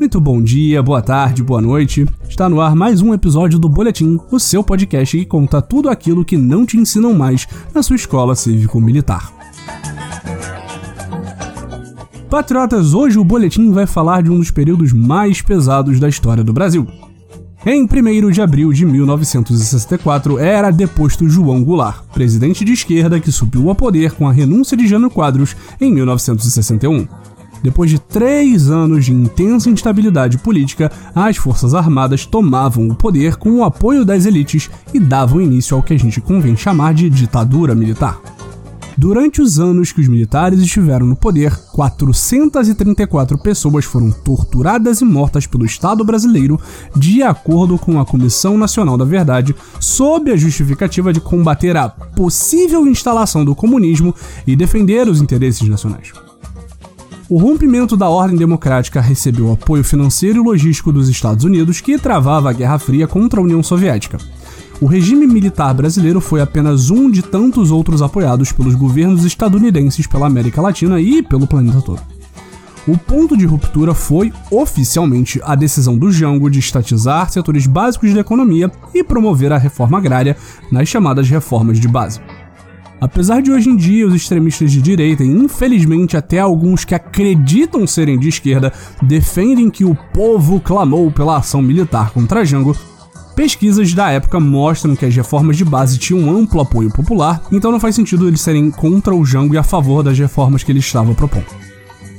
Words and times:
Muito 0.00 0.18
bom 0.18 0.40
dia, 0.40 0.82
boa 0.82 1.02
tarde, 1.02 1.42
boa 1.42 1.60
noite. 1.60 2.06
Está 2.26 2.48
no 2.48 2.58
ar 2.58 2.74
mais 2.74 3.02
um 3.02 3.12
episódio 3.12 3.58
do 3.58 3.68
Boletim, 3.68 4.18
o 4.30 4.40
seu 4.40 4.64
podcast 4.64 5.14
que 5.14 5.26
conta 5.26 5.60
tudo 5.60 5.90
aquilo 5.90 6.24
que 6.24 6.38
não 6.38 6.64
te 6.64 6.78
ensinam 6.78 7.12
mais 7.12 7.46
na 7.74 7.82
sua 7.82 7.96
escola 7.96 8.34
cívico-militar. 8.34 9.30
Patriotas, 12.30 12.94
hoje 12.94 13.18
o 13.18 13.24
boletim 13.24 13.72
vai 13.72 13.86
falar 13.86 14.22
de 14.22 14.30
um 14.30 14.38
dos 14.38 14.50
períodos 14.50 14.90
mais 14.90 15.42
pesados 15.42 16.00
da 16.00 16.08
história 16.08 16.42
do 16.42 16.54
Brasil. 16.54 16.86
Em 17.66 17.84
1 17.84 18.30
de 18.30 18.40
abril 18.40 18.72
de 18.72 18.86
1964, 18.86 20.38
era 20.38 20.70
deposto 20.70 21.28
João 21.28 21.62
Goulart, 21.62 22.04
presidente 22.14 22.64
de 22.64 22.72
esquerda 22.72 23.20
que 23.20 23.30
subiu 23.30 23.68
ao 23.68 23.74
poder 23.74 24.12
com 24.12 24.26
a 24.26 24.32
renúncia 24.32 24.74
de 24.74 24.88
Jânio 24.88 25.10
Quadros 25.10 25.54
em 25.78 25.92
1961. 25.92 27.06
Depois 27.62 27.90
de 27.90 27.98
três 27.98 28.70
anos 28.70 29.04
de 29.04 29.12
intensa 29.12 29.68
instabilidade 29.68 30.38
política, 30.38 30.90
as 31.14 31.36
Forças 31.36 31.74
Armadas 31.74 32.24
tomavam 32.24 32.88
o 32.88 32.94
poder 32.94 33.36
com 33.36 33.58
o 33.58 33.64
apoio 33.64 34.04
das 34.04 34.26
elites 34.26 34.70
e 34.94 34.98
davam 34.98 35.40
início 35.40 35.76
ao 35.76 35.82
que 35.82 35.94
a 35.94 35.98
gente 35.98 36.20
convém 36.20 36.56
chamar 36.56 36.94
de 36.94 37.10
ditadura 37.10 37.74
militar. 37.74 38.20
Durante 39.00 39.40
os 39.40 39.58
anos 39.58 39.92
que 39.92 40.00
os 40.02 40.08
militares 40.08 40.60
estiveram 40.60 41.06
no 41.06 41.16
poder, 41.16 41.56
434 41.72 43.38
pessoas 43.38 43.86
foram 43.86 44.10
torturadas 44.10 45.00
e 45.00 45.06
mortas 45.06 45.46
pelo 45.46 45.64
Estado 45.64 46.04
brasileiro, 46.04 46.60
de 46.94 47.22
acordo 47.22 47.78
com 47.78 47.98
a 47.98 48.04
Comissão 48.04 48.58
Nacional 48.58 48.98
da 48.98 49.04
Verdade, 49.06 49.56
sob 49.80 50.30
a 50.30 50.36
justificativa 50.36 51.14
de 51.14 51.20
combater 51.20 51.78
a 51.78 51.88
possível 51.88 52.86
instalação 52.86 53.42
do 53.42 53.54
comunismo 53.54 54.14
e 54.46 54.54
defender 54.54 55.08
os 55.08 55.22
interesses 55.22 55.66
nacionais. 55.66 56.12
O 57.30 57.38
rompimento 57.38 57.96
da 57.96 58.08
ordem 58.08 58.36
democrática 58.36 59.00
recebeu 59.00 59.52
apoio 59.52 59.84
financeiro 59.84 60.42
e 60.42 60.44
logístico 60.44 60.90
dos 60.90 61.08
Estados 61.08 61.44
Unidos, 61.44 61.80
que 61.80 61.96
travava 61.96 62.50
a 62.50 62.52
Guerra 62.52 62.76
Fria 62.76 63.06
contra 63.06 63.38
a 63.38 63.42
União 63.44 63.62
Soviética. 63.62 64.18
O 64.80 64.86
regime 64.86 65.28
militar 65.28 65.72
brasileiro 65.72 66.20
foi 66.20 66.40
apenas 66.40 66.90
um 66.90 67.08
de 67.08 67.22
tantos 67.22 67.70
outros 67.70 68.02
apoiados 68.02 68.50
pelos 68.50 68.74
governos 68.74 69.24
estadunidenses 69.24 70.08
pela 70.08 70.26
América 70.26 70.60
Latina 70.60 71.00
e 71.00 71.22
pelo 71.22 71.46
planeta 71.46 71.80
todo. 71.80 72.02
O 72.84 72.98
ponto 72.98 73.36
de 73.36 73.46
ruptura 73.46 73.94
foi, 73.94 74.32
oficialmente, 74.50 75.40
a 75.44 75.54
decisão 75.54 75.96
do 75.96 76.10
Jango 76.10 76.50
de 76.50 76.58
estatizar 76.58 77.30
setores 77.30 77.64
básicos 77.64 78.12
da 78.12 78.22
economia 78.22 78.72
e 78.92 79.04
promover 79.04 79.52
a 79.52 79.58
reforma 79.58 79.98
agrária 79.98 80.36
nas 80.72 80.88
chamadas 80.88 81.30
reformas 81.30 81.78
de 81.78 81.86
base. 81.86 82.20
Apesar 83.00 83.40
de 83.40 83.50
hoje 83.50 83.70
em 83.70 83.76
dia 83.76 84.06
os 84.06 84.14
extremistas 84.14 84.70
de 84.70 84.82
direita, 84.82 85.24
e 85.24 85.26
infelizmente 85.26 86.16
até 86.16 86.38
alguns 86.38 86.84
que 86.84 86.94
acreditam 86.94 87.86
serem 87.86 88.18
de 88.18 88.28
esquerda, 88.28 88.72
defendem 89.02 89.70
que 89.70 89.84
o 89.84 89.96
povo 90.12 90.60
clamou 90.60 91.10
pela 91.10 91.38
ação 91.38 91.62
militar 91.62 92.10
contra 92.10 92.44
Jango, 92.44 92.76
pesquisas 93.34 93.94
da 93.94 94.10
época 94.10 94.38
mostram 94.38 94.94
que 94.94 95.06
as 95.06 95.16
reformas 95.16 95.56
de 95.56 95.64
base 95.64 95.98
tinham 95.98 96.20
um 96.20 96.38
amplo 96.38 96.60
apoio 96.60 96.90
popular, 96.90 97.42
então 97.50 97.72
não 97.72 97.80
faz 97.80 97.94
sentido 97.94 98.28
eles 98.28 98.42
serem 98.42 98.70
contra 98.70 99.14
o 99.14 99.24
Jango 99.24 99.54
e 99.54 99.58
a 99.58 99.62
favor 99.62 100.02
das 100.02 100.18
reformas 100.18 100.62
que 100.62 100.70
ele 100.70 100.80
estava 100.80 101.14
propondo. 101.14 101.46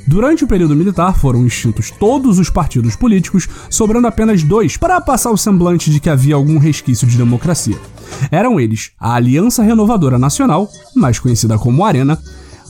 Durante 0.08 0.44
o 0.44 0.48
período 0.48 0.76
militar 0.76 1.16
foram 1.16 1.46
extintos 1.46 1.92
todos 1.92 2.40
os 2.40 2.50
partidos 2.50 2.96
políticos, 2.96 3.48
sobrando 3.70 4.08
apenas 4.08 4.42
dois 4.42 4.78
para 4.78 5.00
passar 5.00 5.30
o 5.30 5.38
semblante 5.38 5.92
de 5.92 6.00
que 6.00 6.10
havia 6.10 6.34
algum 6.34 6.58
resquício 6.58 7.08
de 7.08 7.18
democracia. 7.18 7.78
Eram 8.30 8.60
eles 8.60 8.92
a 9.00 9.16
Aliança 9.16 9.64
Renovadora 9.64 10.20
Nacional, 10.20 10.70
mais 10.96 11.20
conhecida 11.20 11.58
como 11.58 11.86
Arena, 11.86 12.20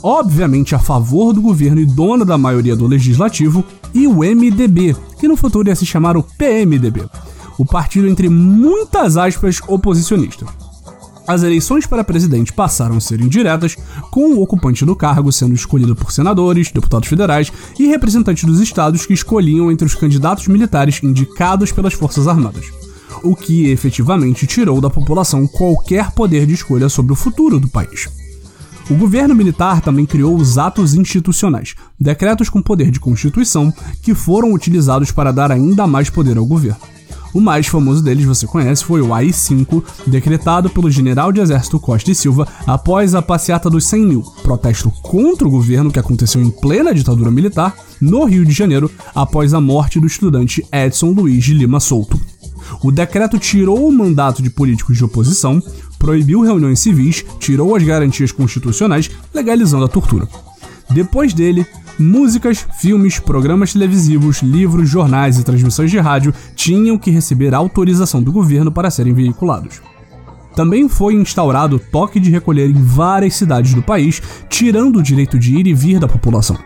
obviamente 0.03 0.75
a 0.75 0.79
favor 0.79 1.33
do 1.33 1.41
governo 1.41 1.81
e 1.81 1.85
dona 1.85 2.23
da 2.23 2.37
maioria 2.37 2.75
do 2.75 2.87
legislativo, 2.87 3.63
e 3.93 4.07
o 4.07 4.19
MDB, 4.19 4.95
que 5.19 5.27
no 5.27 5.35
futuro 5.35 5.67
ia 5.67 5.75
se 5.75 5.85
chamar 5.85 6.15
o 6.15 6.23
PMDB, 6.23 7.03
o 7.57 7.65
partido 7.65 8.07
entre 8.07 8.29
muitas 8.29 9.17
aspas 9.17 9.59
oposicionista. 9.67 10.45
As 11.27 11.43
eleições 11.43 11.85
para 11.85 12.03
presidente 12.03 12.51
passaram 12.51 12.97
a 12.97 12.99
ser 12.99 13.21
indiretas, 13.21 13.75
com 14.09 14.33
o 14.33 14.41
ocupante 14.41 14.83
do 14.83 14.95
cargo 14.95 15.31
sendo 15.31 15.53
escolhido 15.53 15.95
por 15.95 16.11
senadores, 16.11 16.71
deputados 16.71 17.07
federais 17.07 17.51
e 17.79 17.87
representantes 17.87 18.43
dos 18.43 18.59
estados 18.59 19.05
que 19.05 19.13
escolhiam 19.13 19.71
entre 19.71 19.85
os 19.85 19.95
candidatos 19.95 20.47
militares 20.47 21.01
indicados 21.03 21.71
pelas 21.71 21.93
Forças 21.93 22.27
Armadas 22.27 22.65
o 23.23 23.35
que 23.35 23.69
efetivamente 23.69 24.47
tirou 24.47 24.81
da 24.81 24.89
população 24.89 25.47
qualquer 25.47 26.11
poder 26.11 26.45
de 26.45 26.53
escolha 26.53 26.89
sobre 26.89 27.13
o 27.13 27.15
futuro 27.15 27.59
do 27.59 27.69
país. 27.69 28.09
O 28.89 28.95
governo 28.95 29.33
militar 29.33 29.79
também 29.81 30.05
criou 30.05 30.35
os 30.35 30.57
atos 30.57 30.93
institucionais, 30.93 31.75
decretos 31.99 32.49
com 32.49 32.61
poder 32.61 32.91
de 32.91 32.99
constituição, 32.99 33.73
que 34.01 34.13
foram 34.13 34.53
utilizados 34.53 35.11
para 35.11 35.31
dar 35.31 35.51
ainda 35.51 35.87
mais 35.87 36.09
poder 36.09 36.37
ao 36.37 36.45
governo. 36.45 36.81
O 37.33 37.39
mais 37.39 37.67
famoso 37.67 38.03
deles 38.03 38.25
você 38.25 38.45
conhece 38.45 38.83
foi 38.83 39.01
o 39.01 39.13
AI-5, 39.13 39.81
decretado 40.05 40.69
pelo 40.69 40.91
general 40.91 41.31
de 41.31 41.39
exército 41.39 41.79
Costa 41.79 42.11
e 42.11 42.15
Silva 42.15 42.45
após 42.67 43.15
a 43.15 43.21
passeata 43.21 43.69
dos 43.69 43.85
100 43.85 44.05
mil, 44.05 44.21
protesto 44.43 44.91
contra 45.01 45.47
o 45.47 45.51
governo 45.51 45.91
que 45.91 45.99
aconteceu 45.99 46.41
em 46.41 46.49
plena 46.49 46.93
ditadura 46.93 47.31
militar, 47.31 47.73
no 48.01 48.25
Rio 48.25 48.45
de 48.45 48.51
Janeiro, 48.51 48.91
após 49.15 49.53
a 49.53 49.61
morte 49.61 49.99
do 49.99 50.07
estudante 50.07 50.65
Edson 50.71 51.11
Luiz 51.11 51.43
de 51.43 51.53
Lima 51.53 51.79
Souto. 51.79 52.19
O 52.83 52.91
decreto 52.91 53.37
tirou 53.37 53.87
o 53.87 53.91
mandato 53.91 54.41
de 54.41 54.49
políticos 54.49 54.97
de 54.97 55.03
oposição, 55.03 55.61
proibiu 55.99 56.41
reuniões 56.41 56.79
civis, 56.79 57.23
tirou 57.39 57.75
as 57.75 57.83
garantias 57.83 58.31
constitucionais, 58.31 59.09
legalizando 59.33 59.85
a 59.85 59.87
tortura. 59.87 60.27
Depois 60.89 61.33
dele, 61.33 61.65
músicas, 61.99 62.65
filmes, 62.79 63.19
programas 63.19 63.73
televisivos, 63.73 64.41
livros, 64.41 64.89
jornais 64.89 65.37
e 65.37 65.43
transmissões 65.43 65.91
de 65.91 65.99
rádio 65.99 66.33
tinham 66.55 66.97
que 66.97 67.11
receber 67.11 67.53
autorização 67.53 68.21
do 68.21 68.31
governo 68.31 68.71
para 68.71 68.89
serem 68.89 69.13
veiculados. 69.13 69.79
Também 70.55 70.89
foi 70.89 71.13
instaurado 71.13 71.79
toque 71.79 72.19
de 72.19 72.31
recolher 72.31 72.69
em 72.69 72.83
várias 72.83 73.35
cidades 73.35 73.73
do 73.73 73.81
país, 73.81 74.21
tirando 74.49 74.97
o 74.97 75.03
direito 75.03 75.39
de 75.39 75.55
ir 75.55 75.67
e 75.67 75.73
vir 75.73 75.99
da 75.99 76.07
população. 76.07 76.57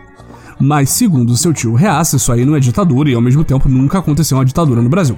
Mas, 0.58 0.90
segundo 0.90 1.36
seu 1.36 1.52
tio 1.52 1.74
Reaça, 1.74 2.16
isso 2.16 2.32
aí 2.32 2.44
não 2.44 2.56
é 2.56 2.60
ditadura 2.60 3.10
e 3.10 3.14
ao 3.14 3.20
mesmo 3.20 3.44
tempo 3.44 3.68
nunca 3.68 3.98
aconteceu 3.98 4.38
uma 4.38 4.44
ditadura 4.44 4.80
no 4.80 4.88
Brasil. 4.88 5.16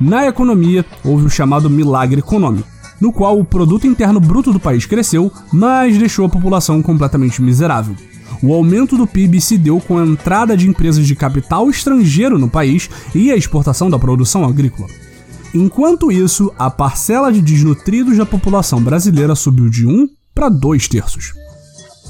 Na 0.00 0.26
economia, 0.26 0.84
houve 1.04 1.26
o 1.26 1.30
chamado 1.30 1.70
milagre 1.70 2.20
econômico, 2.20 2.68
no 3.00 3.12
qual 3.12 3.38
o 3.38 3.44
produto 3.44 3.86
interno 3.86 4.20
bruto 4.20 4.52
do 4.52 4.60
país 4.60 4.86
cresceu, 4.86 5.32
mas 5.52 5.98
deixou 5.98 6.26
a 6.26 6.28
população 6.28 6.82
completamente 6.82 7.42
miserável. 7.42 7.96
O 8.42 8.52
aumento 8.52 8.96
do 8.96 9.06
PIB 9.06 9.40
se 9.40 9.56
deu 9.56 9.80
com 9.80 9.98
a 9.98 10.04
entrada 10.04 10.56
de 10.56 10.68
empresas 10.68 11.06
de 11.06 11.14
capital 11.14 11.68
estrangeiro 11.70 12.38
no 12.38 12.48
país 12.48 12.90
e 13.14 13.30
a 13.30 13.36
exportação 13.36 13.88
da 13.88 13.98
produção 13.98 14.44
agrícola. 14.44 14.88
Enquanto 15.54 16.10
isso, 16.10 16.52
a 16.58 16.70
parcela 16.70 17.32
de 17.32 17.42
desnutridos 17.42 18.16
da 18.16 18.24
população 18.24 18.82
brasileira 18.82 19.34
subiu 19.34 19.68
de 19.68 19.86
1 19.86 20.08
para 20.34 20.48
2 20.48 20.88
terços. 20.88 21.34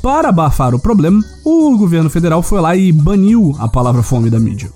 Para 0.01 0.29
abafar 0.29 0.75
o 0.75 0.79
problema, 0.79 1.21
o 1.45 1.77
governo 1.77 2.09
federal 2.09 2.43
foi 2.43 2.61
lá 2.61 2.75
e 2.75 2.91
baniu 2.93 3.55
a 3.59 3.69
palavra 3.69 4.03
fome 4.03 4.31
da 4.31 4.39
mídia. 4.39 4.71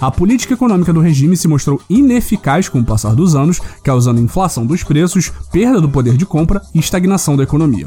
A 0.00 0.10
política 0.10 0.54
econômica 0.54 0.92
do 0.92 1.00
regime 1.00 1.36
se 1.36 1.48
mostrou 1.48 1.80
ineficaz 1.90 2.68
com 2.68 2.80
o 2.80 2.84
passar 2.84 3.14
dos 3.14 3.34
anos, 3.34 3.60
causando 3.82 4.20
inflação 4.20 4.64
dos 4.64 4.84
preços, 4.84 5.32
perda 5.50 5.80
do 5.80 5.88
poder 5.88 6.16
de 6.16 6.24
compra 6.24 6.62
e 6.74 6.78
estagnação 6.78 7.36
da 7.36 7.42
economia. 7.42 7.86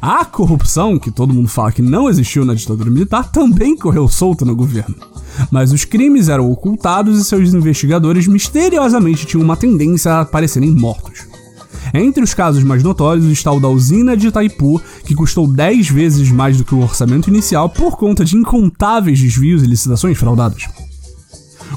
A 0.00 0.24
corrupção, 0.24 0.98
que 0.98 1.10
todo 1.10 1.32
mundo 1.32 1.48
fala 1.48 1.72
que 1.72 1.80
não 1.80 2.08
existiu 2.08 2.44
na 2.44 2.54
ditadura 2.54 2.90
militar, 2.90 3.30
também 3.30 3.76
correu 3.76 4.08
solta 4.08 4.44
no 4.44 4.54
governo. 4.54 4.94
Mas 5.50 5.72
os 5.72 5.84
crimes 5.84 6.28
eram 6.28 6.50
ocultados 6.50 7.18
e 7.18 7.24
seus 7.24 7.54
investigadores 7.54 8.26
misteriosamente 8.26 9.26
tinham 9.26 9.44
uma 9.44 9.56
tendência 9.56 10.12
a 10.12 10.20
aparecerem 10.22 10.70
mortos. 10.70 11.26
Entre 11.94 12.22
os 12.22 12.34
casos 12.34 12.64
mais 12.64 12.82
notórios 12.82 13.26
está 13.26 13.52
o 13.52 13.60
da 13.60 13.68
usina 13.68 14.16
de 14.16 14.26
Itaipu, 14.26 14.80
que 15.04 15.14
custou 15.14 15.46
10 15.46 15.88
vezes 15.88 16.30
mais 16.30 16.58
do 16.58 16.64
que 16.64 16.74
o 16.74 16.82
orçamento 16.82 17.30
inicial 17.30 17.68
por 17.68 17.96
conta 17.96 18.24
de 18.24 18.36
incontáveis 18.36 19.20
desvios 19.20 19.62
e 19.62 19.66
licitações 19.66 20.18
fraudadas. 20.18 20.64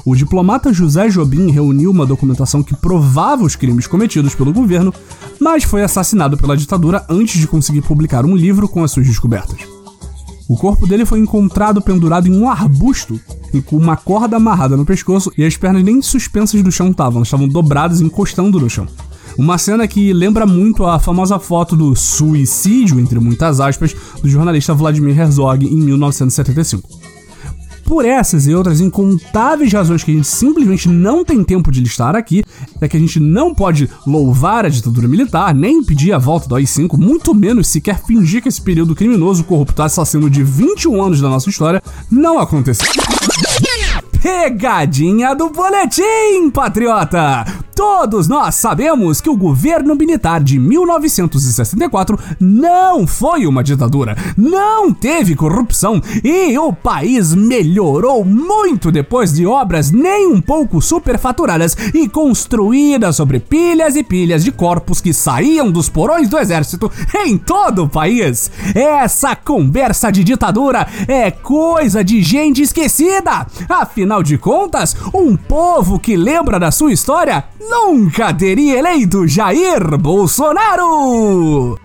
O 0.04 0.14
diplomata 0.14 0.72
José 0.72 1.08
Jobim 1.08 1.50
reuniu 1.50 1.90
uma 1.90 2.06
documentação 2.06 2.62
que 2.62 2.74
provava 2.74 3.44
os 3.44 3.56
crimes 3.56 3.86
cometidos 3.86 4.34
pelo 4.34 4.52
governo, 4.52 4.92
mas 5.40 5.64
foi 5.64 5.82
assassinado 5.82 6.36
pela 6.36 6.56
ditadura 6.56 7.04
antes 7.08 7.38
de 7.38 7.46
conseguir 7.46 7.82
publicar 7.82 8.24
um 8.24 8.36
livro 8.36 8.68
com 8.68 8.82
as 8.82 8.90
suas 8.90 9.06
descobertas. 9.06 9.60
O 10.48 10.56
corpo 10.56 10.86
dele 10.86 11.04
foi 11.04 11.20
encontrado 11.20 11.80
pendurado 11.80 12.26
em 12.26 12.36
um 12.36 12.48
arbusto 12.48 13.20
e 13.54 13.60
com 13.60 13.76
uma 13.76 13.96
corda 13.96 14.36
amarrada 14.36 14.76
no 14.76 14.84
pescoço 14.84 15.30
e 15.38 15.44
as 15.44 15.56
pernas 15.56 15.84
nem 15.84 16.02
suspensas 16.02 16.62
do 16.62 16.72
chão 16.72 16.90
estavam, 16.90 17.22
estavam 17.22 17.46
dobradas 17.46 18.00
encostando 18.00 18.58
no 18.58 18.68
chão. 18.68 18.86
Uma 19.38 19.58
cena 19.58 19.86
que 19.86 20.12
lembra 20.12 20.44
muito 20.46 20.84
a 20.84 20.98
famosa 20.98 21.38
foto 21.38 21.76
do 21.76 21.94
suicídio, 21.94 22.98
entre 22.98 23.18
muitas 23.20 23.60
aspas, 23.60 23.94
do 24.20 24.28
jornalista 24.28 24.74
Vladimir 24.74 25.18
Herzog 25.18 25.64
em 25.64 25.76
1975 25.76 26.99
por 27.90 28.04
essas 28.04 28.46
e 28.46 28.54
outras 28.54 28.80
incontáveis 28.80 29.72
razões 29.72 30.04
que 30.04 30.12
a 30.12 30.14
gente 30.14 30.28
simplesmente 30.28 30.88
não 30.88 31.24
tem 31.24 31.42
tempo 31.42 31.72
de 31.72 31.80
listar 31.80 32.14
aqui, 32.14 32.44
é 32.80 32.86
que 32.86 32.96
a 32.96 33.00
gente 33.00 33.18
não 33.18 33.52
pode 33.52 33.90
louvar 34.06 34.64
a 34.64 34.68
ditadura 34.68 35.08
militar, 35.08 35.52
nem 35.52 35.82
pedir 35.82 36.12
a 36.12 36.18
volta 36.18 36.48
do 36.48 36.54
AI-5, 36.54 36.96
muito 36.96 37.34
menos 37.34 37.66
sequer 37.66 38.00
fingir 38.00 38.42
que 38.42 38.48
esse 38.48 38.62
período 38.62 38.94
criminoso, 38.94 39.42
corrupto, 39.42 39.82
assassino 39.82 40.30
de 40.30 40.44
21 40.44 41.02
anos 41.02 41.20
da 41.20 41.28
nossa 41.28 41.50
história 41.50 41.82
não 42.08 42.38
aconteceu. 42.38 42.86
Pegadinha 44.22 45.34
do 45.34 45.50
boletim, 45.50 46.48
patriota! 46.52 47.44
Todos 47.80 48.28
nós 48.28 48.56
sabemos 48.56 49.22
que 49.22 49.30
o 49.30 49.34
governo 49.34 49.94
militar 49.94 50.44
de 50.44 50.58
1964 50.58 52.18
não 52.38 53.06
foi 53.06 53.46
uma 53.46 53.64
ditadura, 53.64 54.14
não 54.36 54.92
teve 54.92 55.34
corrupção 55.34 55.98
e 56.22 56.58
o 56.58 56.74
país 56.74 57.34
melhorou 57.34 58.22
muito 58.22 58.92
depois 58.92 59.32
de 59.32 59.46
obras 59.46 59.90
nem 59.90 60.26
um 60.26 60.42
pouco 60.42 60.82
superfaturadas 60.82 61.74
e 61.94 62.06
construídas 62.06 63.16
sobre 63.16 63.40
pilhas 63.40 63.96
e 63.96 64.02
pilhas 64.02 64.44
de 64.44 64.52
corpos 64.52 65.00
que 65.00 65.14
saíam 65.14 65.70
dos 65.70 65.88
porões 65.88 66.28
do 66.28 66.36
exército 66.36 66.92
em 67.24 67.38
todo 67.38 67.84
o 67.84 67.88
país. 67.88 68.50
Essa 68.74 69.34
conversa 69.34 70.12
de 70.12 70.22
ditadura 70.22 70.86
é 71.08 71.30
coisa 71.30 72.04
de 72.04 72.22
gente 72.22 72.60
esquecida. 72.60 73.46
Afinal 73.70 74.22
de 74.22 74.36
contas, 74.36 74.94
um 75.14 75.34
povo 75.34 75.98
que 75.98 76.14
lembra 76.14 76.60
da 76.60 76.70
sua 76.70 76.92
história 76.92 77.42
nunca 77.70 78.34
teria 78.34 78.78
eleito 78.78 79.26
Jair 79.26 79.96
Bolsonaro! 79.96 81.78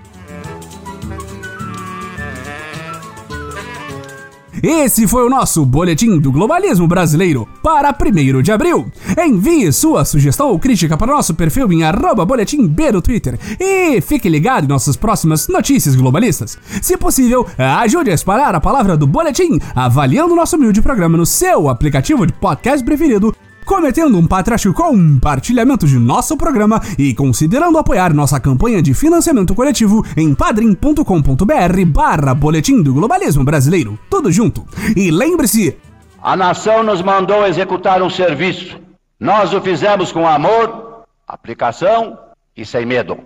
Esse 4.63 5.07
foi 5.07 5.23
o 5.23 5.29
nosso 5.29 5.63
Boletim 5.63 6.17
do 6.17 6.31
Globalismo 6.31 6.87
Brasileiro 6.87 7.47
para 7.61 7.93
1 7.93 8.41
de 8.41 8.51
abril. 8.51 8.91
Envie 9.23 9.71
sua 9.71 10.03
sugestão 10.03 10.49
ou 10.49 10.57
crítica 10.57 10.97
para 10.97 11.13
nosso 11.13 11.35
perfil 11.35 11.71
em 11.71 11.81
boletim 12.25 12.67
B 12.67 12.91
no 12.91 12.99
Twitter 12.99 13.37
e 13.59 14.01
fique 14.01 14.27
ligado 14.27 14.63
em 14.63 14.67
nossas 14.67 14.95
próximas 14.95 15.47
notícias 15.47 15.95
globalistas. 15.95 16.57
Se 16.81 16.97
possível, 16.97 17.45
ajude 17.57 18.09
a 18.09 18.15
espalhar 18.15 18.55
a 18.55 18.59
palavra 18.59 18.97
do 18.97 19.05
Boletim 19.05 19.59
avaliando 19.75 20.35
nosso 20.35 20.55
humilde 20.55 20.81
programa 20.81 21.15
no 21.15 21.27
seu 21.27 21.69
aplicativo 21.69 22.25
de 22.25 22.33
podcast 22.33 22.83
preferido 22.83 23.35
cometendo 23.65 24.17
um 24.17 24.27
patriótico 24.27 24.73
compartilhamento 24.73 25.87
de 25.87 25.97
nosso 25.97 26.37
programa 26.37 26.79
e 26.97 27.13
considerando 27.13 27.77
apoiar 27.77 28.13
nossa 28.13 28.39
campanha 28.39 28.81
de 28.81 28.93
financiamento 28.93 29.55
coletivo 29.55 30.05
em 30.15 30.33
padrim.com.br 30.33 31.85
barra 31.87 32.33
Boletim 32.33 32.81
do 32.81 32.93
Globalismo 32.93 33.43
Brasileiro. 33.43 33.99
Tudo 34.09 34.31
junto. 34.31 34.65
E 34.95 35.11
lembre-se... 35.11 35.77
A 36.21 36.35
nação 36.35 36.83
nos 36.83 37.01
mandou 37.01 37.45
executar 37.45 38.01
um 38.01 38.09
serviço. 38.09 38.79
Nós 39.19 39.53
o 39.53 39.61
fizemos 39.61 40.11
com 40.11 40.27
amor, 40.27 41.03
aplicação 41.27 42.17
e 42.55 42.65
sem 42.65 42.85
medo. 42.85 43.17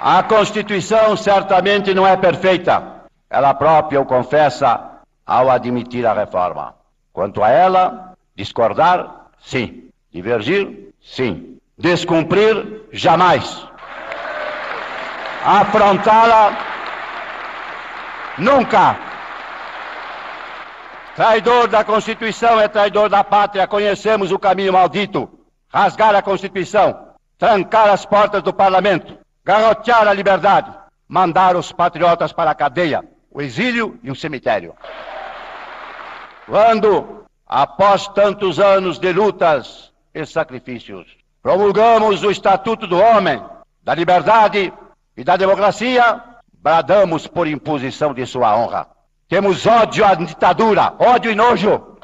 A 0.00 0.22
Constituição 0.22 1.16
certamente 1.16 1.92
não 1.92 2.06
é 2.06 2.16
perfeita. 2.16 3.02
Ela 3.28 3.52
própria 3.52 4.00
o 4.00 4.06
confessa 4.06 5.00
ao 5.26 5.50
admitir 5.50 6.06
a 6.06 6.12
reforma. 6.12 6.77
Quanto 7.18 7.42
a 7.42 7.50
ela, 7.50 8.16
discordar, 8.36 9.26
sim. 9.40 9.90
Divergir, 10.08 10.94
sim. 11.02 11.58
Descumprir, 11.76 12.84
jamais. 12.92 13.66
Afrontá-la, 15.44 16.56
nunca. 18.38 18.96
Traidor 21.16 21.66
da 21.66 21.82
Constituição 21.82 22.60
é 22.60 22.68
traidor 22.68 23.08
da 23.08 23.24
pátria. 23.24 23.66
Conhecemos 23.66 24.30
o 24.30 24.38
caminho 24.38 24.72
maldito. 24.72 25.28
Rasgar 25.74 26.14
a 26.14 26.22
Constituição, 26.22 27.08
trancar 27.36 27.90
as 27.90 28.06
portas 28.06 28.44
do 28.44 28.52
parlamento, 28.52 29.18
garrotear 29.44 30.06
a 30.06 30.12
liberdade, 30.12 30.72
mandar 31.08 31.56
os 31.56 31.72
patriotas 31.72 32.32
para 32.32 32.52
a 32.52 32.54
cadeia, 32.54 33.02
o 33.28 33.42
exílio 33.42 33.98
e 34.04 34.10
o 34.12 34.14
cemitério. 34.14 34.72
Quando, 36.48 37.26
após 37.46 38.08
tantos 38.08 38.58
anos 38.58 38.98
de 38.98 39.12
lutas 39.12 39.92
e 40.14 40.24
sacrifícios, 40.24 41.06
promulgamos 41.42 42.24
o 42.24 42.30
Estatuto 42.30 42.86
do 42.86 42.98
Homem, 42.98 43.42
da 43.84 43.94
Liberdade 43.94 44.72
e 45.14 45.22
da 45.22 45.36
Democracia, 45.36 46.24
bradamos 46.54 47.26
por 47.26 47.46
imposição 47.46 48.14
de 48.14 48.24
sua 48.24 48.56
honra. 48.56 48.88
Temos 49.28 49.66
ódio 49.66 50.06
à 50.06 50.14
ditadura, 50.14 50.94
ódio 50.98 51.30
e 51.30 51.34
nojo. 51.34 51.97